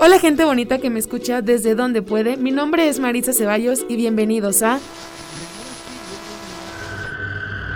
[0.00, 3.96] Hola gente bonita que me escucha desde donde puede, mi nombre es Marisa Ceballos y
[3.96, 4.78] bienvenidos a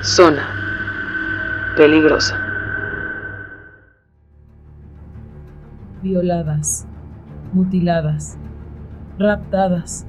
[0.02, 0.46] Zona
[1.76, 2.38] peligrosa.
[6.00, 6.86] Violadas,
[7.52, 8.38] mutiladas,
[9.18, 10.06] raptadas,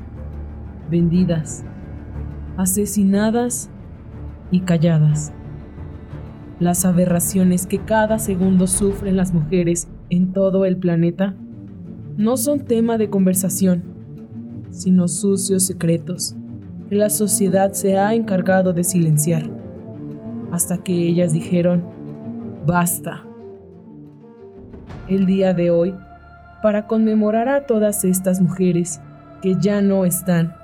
[0.91, 1.66] vendidas,
[2.57, 3.71] asesinadas
[4.52, 5.34] y calladas.
[6.59, 11.34] Las aberraciones que cada segundo sufren las mujeres en todo el planeta
[12.18, 13.84] no son tema de conversación,
[14.70, 16.35] sino sucios secretos
[16.90, 19.49] que la sociedad se ha encargado de silenciar,
[20.52, 21.84] hasta que ellas dijeron,
[22.68, 23.23] basta.
[25.07, 25.95] El día de hoy,
[26.62, 29.02] para conmemorar a todas estas mujeres
[29.41, 30.55] que ya no están,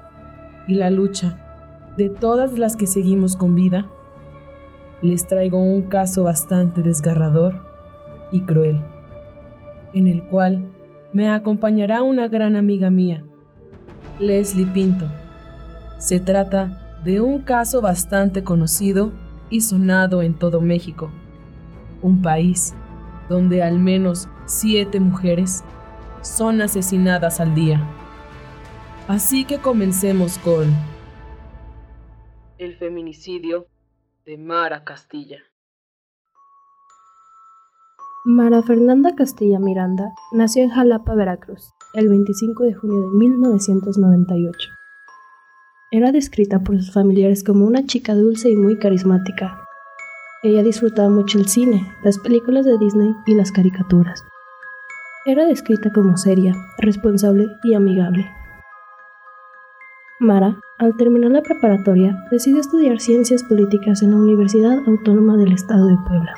[0.67, 1.37] y la lucha
[1.97, 3.87] de todas las que seguimos con vida,
[5.01, 7.65] les traigo un caso bastante desgarrador
[8.31, 8.81] y cruel,
[9.93, 10.69] en el cual
[11.11, 13.23] me acompañará una gran amiga mía,
[14.19, 15.05] Leslie Pinto.
[15.97, 19.11] Se trata de un caso bastante conocido
[19.49, 21.09] y sonado en todo México,
[22.01, 22.75] un país
[23.27, 25.63] donde al menos siete mujeres
[26.21, 27.81] son asesinadas al día.
[29.07, 30.67] Así que comencemos con
[32.57, 33.67] el feminicidio
[34.25, 35.39] de Mara Castilla.
[38.31, 44.69] Mara Fernanda Castilla Miranda nació en Jalapa, Veracruz, el 25 de junio de 1998.
[45.89, 49.59] Era descrita por sus familiares como una chica dulce y muy carismática.
[50.43, 54.23] Ella disfrutaba mucho el cine, las películas de Disney y las caricaturas.
[55.25, 58.29] Era descrita como seria, responsable y amigable.
[60.19, 65.87] Mara, al terminar la preparatoria, decidió estudiar ciencias políticas en la Universidad Autónoma del Estado
[65.87, 66.35] de Puebla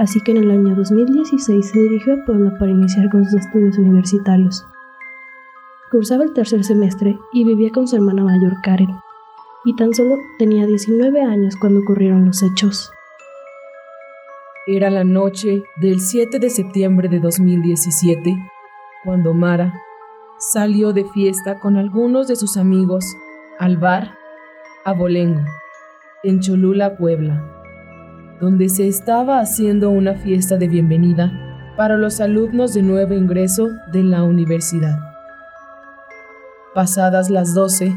[0.00, 3.76] así que en el año 2016 se dirigió a Puebla para iniciar con sus estudios
[3.76, 4.64] universitarios.
[5.90, 8.88] Cursaba el tercer semestre y vivía con su hermana mayor Karen,
[9.66, 12.90] y tan solo tenía 19 años cuando ocurrieron los hechos.
[14.66, 18.38] Era la noche del 7 de septiembre de 2017,
[19.04, 19.74] cuando Mara
[20.38, 23.04] salió de fiesta con algunos de sus amigos
[23.58, 24.14] al bar
[24.86, 25.42] Abolengo,
[26.22, 27.59] en Cholula, Puebla
[28.40, 31.30] donde se estaba haciendo una fiesta de bienvenida
[31.76, 34.98] para los alumnos de nuevo ingreso de la universidad.
[36.74, 37.94] Pasadas las 12,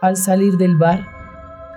[0.00, 1.06] al salir del bar,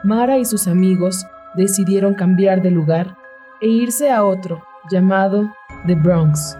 [0.03, 1.25] Mara y sus amigos
[1.55, 3.17] decidieron cambiar de lugar
[3.61, 5.51] e irse a otro llamado
[5.85, 6.57] The Bronx.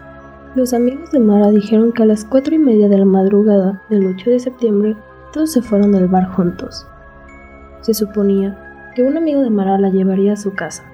[0.54, 4.06] Los amigos de Mara dijeron que a las cuatro y media de la madrugada del
[4.06, 4.96] 8 de septiembre
[5.32, 6.86] todos se fueron del bar juntos.
[7.80, 10.87] Se suponía que un amigo de Mara la llevaría a su casa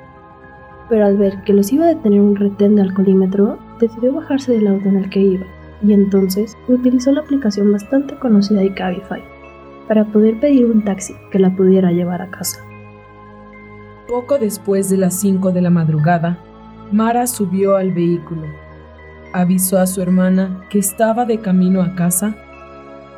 [0.89, 4.67] pero al ver que los iba a detener un retén de alcoholímetro, decidió bajarse del
[4.67, 5.47] auto en el que iba,
[5.83, 9.23] y entonces utilizó la aplicación bastante conocida de Cabify
[9.89, 12.61] para poder pedir un taxi que la pudiera llevar a casa.
[14.09, 16.39] Poco después de las 5 de la madrugada,
[16.93, 18.47] Mara subió al vehículo,
[19.33, 22.37] avisó a su hermana que estaba de camino a casa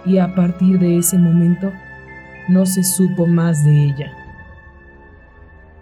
[0.05, 1.73] y a partir de ese momento
[2.49, 4.26] no se supo más de ella.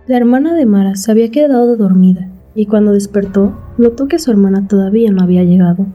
[0.06, 4.68] La hermana de Mara se había quedado dormida y cuando despertó notó que su hermana
[4.68, 5.86] todavía no había llegado.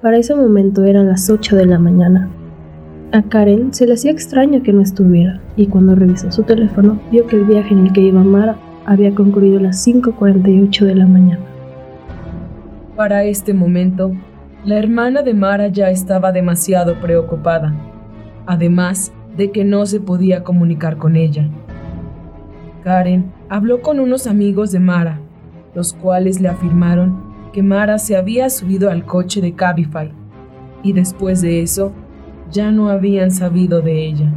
[0.00, 2.30] Para ese momento eran las 8 de la mañana.
[3.12, 7.26] A Karen se le hacía extraño que no estuviera y cuando revisó su teléfono vio
[7.26, 8.56] que el viaje en el que iba Mara
[8.86, 11.44] había concluido a las 5.48 de la mañana.
[12.96, 14.12] Para este momento,
[14.64, 17.74] la hermana de Mara ya estaba demasiado preocupada,
[18.46, 21.46] además de que no se podía comunicar con ella.
[22.82, 25.20] Karen habló con unos amigos de Mara,
[25.74, 30.12] los cuales le afirmaron que Mara se había subido al coche de Cabify
[30.82, 31.92] y después de eso
[32.50, 34.32] ya no habían sabido de ella.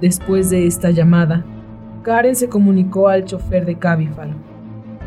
[0.00, 1.44] Después de esta llamada,
[2.02, 4.30] Karen se comunicó al chofer de Cabify,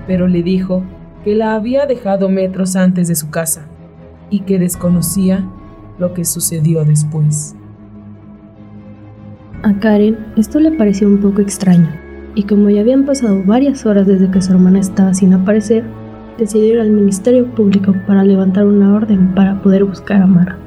[0.07, 0.83] pero le dijo
[1.23, 3.65] que la había dejado metros antes de su casa
[4.29, 5.47] y que desconocía
[5.97, 7.55] lo que sucedió después.
[9.63, 11.87] A Karen esto le pareció un poco extraño,
[12.35, 15.85] y como ya habían pasado varias horas desde que su hermana estaba sin aparecer,
[16.37, 20.57] decidió al Ministerio Público para levantar una orden para poder buscar a Mara.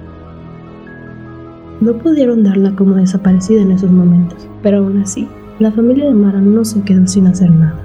[1.82, 5.28] No pudieron darla como desaparecida en esos momentos, pero aún así,
[5.58, 7.78] la familia de Mara no se quedó sin hacer nada,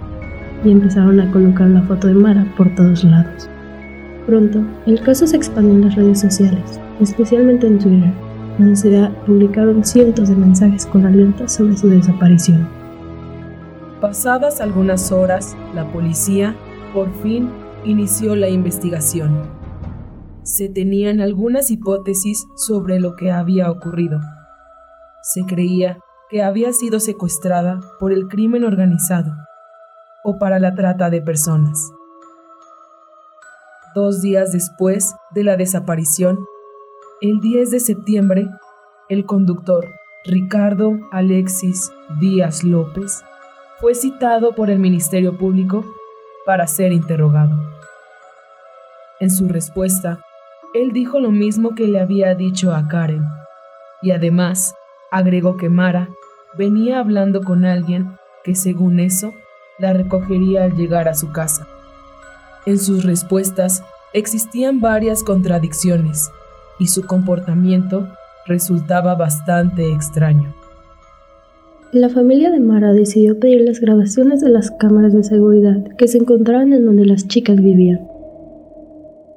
[0.64, 3.50] y empezaron a colocar la foto de Mara por todos lados.
[4.28, 8.14] Pronto, el caso se expandió en las redes sociales, especialmente en Twitter,
[8.58, 12.68] donde se publicaron cientos de mensajes con alertas sobre su desaparición.
[14.00, 16.56] Pasadas algunas horas, la policía
[16.94, 17.50] por fin
[17.86, 19.62] inició la investigación.
[20.44, 24.20] se tenían algunas hipótesis sobre lo que había ocurrido.
[25.22, 26.00] Se creía
[26.30, 29.32] que había sido secuestrada por el crimen organizado
[30.24, 31.92] o para la trata de personas.
[33.94, 36.40] Dos días después de la desaparición,
[37.22, 38.48] el 10 de septiembre,
[39.08, 39.88] el conductor
[40.26, 43.24] Ricardo Alexis Díaz López
[43.80, 45.86] fue citado por el Ministerio Público
[46.48, 47.56] para ser interrogado.
[49.20, 50.26] En su respuesta,
[50.74, 53.24] él dijo lo mismo que le había dicho a Karen,
[54.02, 54.74] y además
[55.12, 56.10] agregó que Mara
[56.58, 59.32] venía hablando con alguien que según eso
[59.78, 61.68] la recogería al llegar a su casa.
[62.66, 66.32] En sus respuestas existían varias contradicciones
[66.82, 68.08] y su comportamiento
[68.48, 70.52] resultaba bastante extraño.
[71.92, 76.18] La familia de Mara decidió pedir las grabaciones de las cámaras de seguridad que se
[76.18, 78.08] encontraban en donde las chicas vivían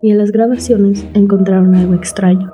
[0.00, 2.50] y en las grabaciones encontraron algo extraño.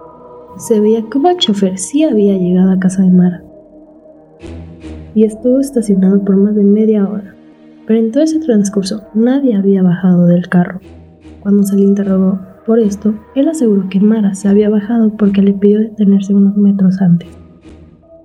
[0.58, 3.44] Se veía como el chofer sí había llegado a casa de Mara
[5.14, 7.36] y estuvo estacionado por más de media hora.
[7.86, 10.80] Pero en todo ese transcurso nadie había bajado del carro.
[11.40, 12.40] Cuando se le interrogó
[12.70, 17.00] por esto, él aseguró que Mara se había bajado porque le pidió detenerse unos metros
[17.00, 17.28] antes.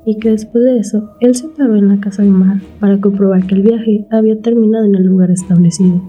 [0.05, 3.47] Y que después de eso, él se paró en la casa de Mara para comprobar
[3.47, 5.99] que el viaje había terminado en el lugar establecido.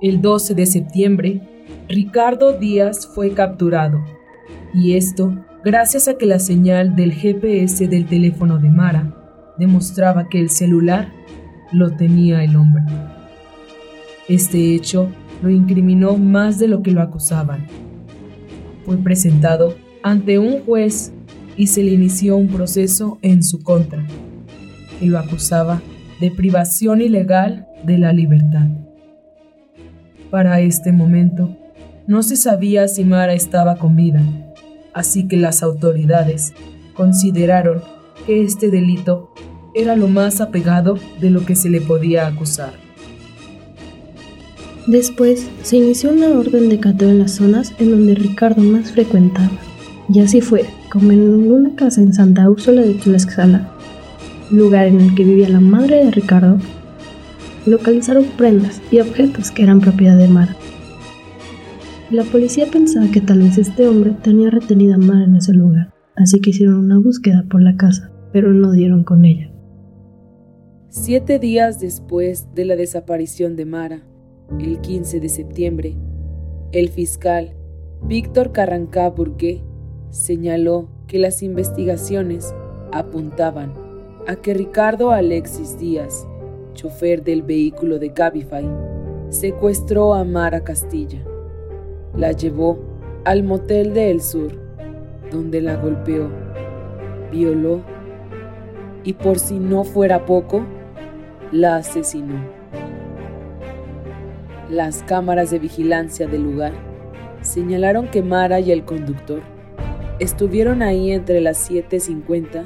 [0.00, 1.42] El 12 de septiembre,
[1.86, 4.00] Ricardo Díaz fue capturado,
[4.72, 9.14] y esto gracias a que la señal del GPS del teléfono de Mara
[9.58, 11.12] demostraba que el celular
[11.72, 12.84] lo tenía el hombre.
[14.30, 15.10] Este hecho
[15.42, 17.66] lo incriminó más de lo que lo acusaban.
[18.84, 21.12] Fue presentado ante un juez
[21.56, 24.06] y se le inició un proceso en su contra,
[24.98, 25.82] que lo acusaba
[26.20, 28.68] de privación ilegal de la libertad.
[30.30, 31.56] Para este momento,
[32.06, 34.22] no se sabía si Mara estaba con vida,
[34.94, 36.54] así que las autoridades
[36.94, 37.82] consideraron
[38.26, 39.32] que este delito
[39.74, 42.72] era lo más apegado de lo que se le podía acusar.
[44.86, 49.50] Después se inició una orden de cateo en las zonas en donde Ricardo más frecuentaba.
[50.12, 53.70] Y así fue, como en una casa en Santa Úrsula de Tlaxcala,
[54.50, 56.58] lugar en el que vivía la madre de Ricardo,
[57.64, 60.56] localizaron prendas y objetos que eran propiedad de Mara.
[62.10, 65.94] La policía pensaba que tal vez este hombre tenía retenida a Mara en ese lugar,
[66.16, 69.50] así que hicieron una búsqueda por la casa, pero no dieron con ella.
[70.88, 74.02] Siete días después de la desaparición de Mara,
[74.58, 75.96] el 15 de septiembre,
[76.72, 77.54] el fiscal
[78.02, 79.62] Víctor Carrancá Burgué
[80.10, 82.54] señaló que las investigaciones
[82.92, 83.74] apuntaban
[84.26, 86.26] a que Ricardo Alexis Díaz,
[86.74, 88.68] chofer del vehículo de Cabify,
[89.30, 91.24] secuestró a Mara Castilla
[92.16, 92.78] la llevó
[93.24, 94.52] al motel de El Sur,
[95.30, 96.28] donde la golpeó,
[97.30, 97.80] violó
[99.02, 100.64] y por si no fuera poco,
[101.50, 102.61] la asesinó.
[104.72, 106.72] Las cámaras de vigilancia del lugar
[107.42, 109.42] señalaron que Mara y el conductor
[110.18, 112.64] estuvieron ahí entre las 7.50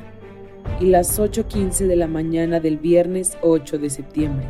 [0.79, 4.47] y las 8.15 de la mañana del viernes 8 de septiembre.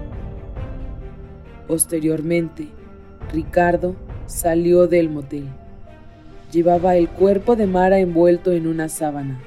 [1.66, 2.68] Posteriormente,
[3.32, 5.48] Ricardo Salió del motel.
[6.50, 9.40] Llevaba el cuerpo de Mara envuelto en una sábana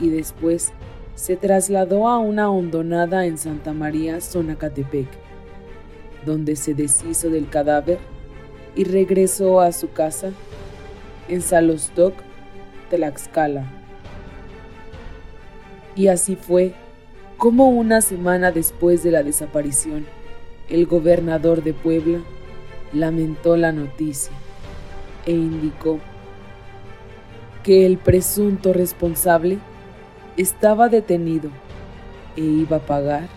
[0.00, 0.72] y después
[1.14, 5.06] se trasladó a una hondonada en Santa María, Zonacatepec,
[6.24, 7.98] donde se deshizo del cadáver
[8.74, 10.30] y regresó a su casa
[11.28, 12.14] en Salostoc,
[12.90, 13.64] Tlaxcala.
[15.94, 16.74] Y así fue
[17.36, 20.06] como una semana después de la desaparición,
[20.68, 22.20] el gobernador de Puebla
[22.92, 24.32] lamentó la noticia
[25.26, 25.98] e indicó
[27.62, 29.58] que el presunto responsable
[30.36, 31.50] estaba detenido
[32.36, 33.28] e iba a pagar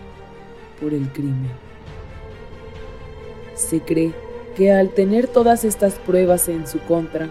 [0.80, 1.65] por el crimen.
[3.56, 4.14] Se cree
[4.56, 7.28] que al tener todas estas pruebas en su contra,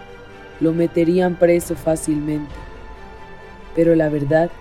[0.60, 2.54] lo meterían preso fácilmente,
[3.74, 4.52] pero la verdad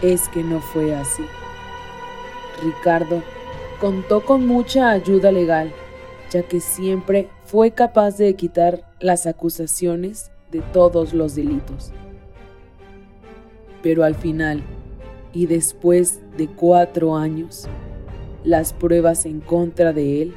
[0.00, 1.24] es que no fue así.
[2.62, 3.22] Ricardo
[3.78, 5.70] contó con mucha ayuda legal
[6.30, 11.92] ya que siempre fue capaz de quitar las acusaciones de todos los delitos.
[13.82, 14.62] Pero al final,
[15.32, 17.66] y después de cuatro años,
[18.44, 20.34] las pruebas en contra de él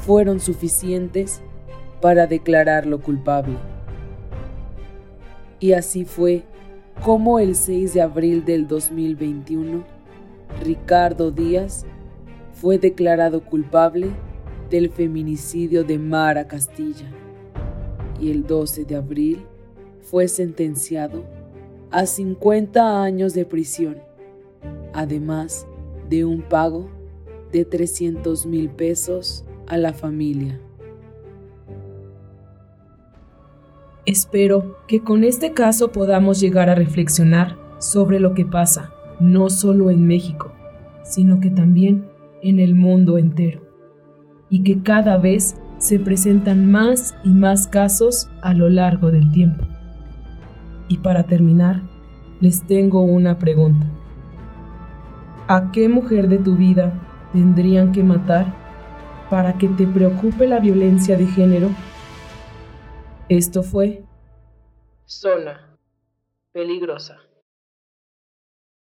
[0.00, 1.42] fueron suficientes
[2.00, 3.56] para declararlo culpable.
[5.60, 6.44] Y así fue
[7.02, 9.84] como el 6 de abril del 2021,
[10.62, 11.84] Ricardo Díaz
[12.52, 14.08] fue declarado culpable
[14.70, 17.10] del feminicidio de Mara Castilla
[18.20, 19.46] y el 12 de abril
[20.00, 21.24] fue sentenciado
[21.90, 23.98] a 50 años de prisión,
[24.92, 25.66] además
[26.08, 26.88] de un pago
[27.52, 30.60] de 300 mil pesos a la familia.
[34.06, 39.90] Espero que con este caso podamos llegar a reflexionar sobre lo que pasa, no solo
[39.90, 40.52] en México,
[41.04, 42.06] sino que también
[42.42, 43.62] en el mundo entero,
[44.50, 49.64] y que cada vez se presentan más y más casos a lo largo del tiempo.
[50.88, 51.82] Y para terminar,
[52.40, 53.86] les tengo una pregunta.
[55.48, 56.92] ¿A qué mujer de tu vida
[57.32, 58.63] tendrían que matar
[59.30, 61.70] para que te preocupe la violencia de género?
[63.28, 64.04] Esto fue
[65.06, 65.76] Zona
[66.52, 67.23] Peligrosa.